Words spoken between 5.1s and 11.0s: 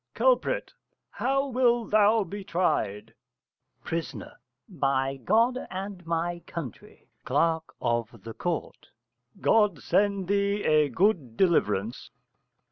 God and my country. Cl. of Ct. God send thee a